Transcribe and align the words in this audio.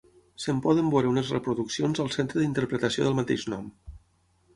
Se'n 0.43 0.59
poden 0.65 0.87
veure 0.93 1.09
unes 1.09 1.29
reproduccions 1.35 2.01
al 2.03 2.09
centre 2.15 2.41
d'interpretació 2.45 3.07
del 3.09 3.17
mateix 3.21 3.45
nom. 3.55 3.69